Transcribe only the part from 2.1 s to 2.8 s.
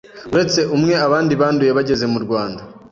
mu Rwanda